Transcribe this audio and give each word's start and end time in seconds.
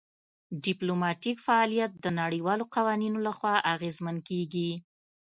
ډیپلوماتیک 0.65 1.37
فعالیت 1.45 1.91
د 2.03 2.05
نړیوالو 2.21 2.63
قوانینو 2.75 3.17
لخوا 3.27 3.53
اغیزمن 3.73 4.17
کیږي 4.27 4.69